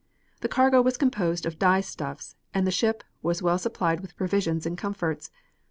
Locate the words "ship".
2.71-3.03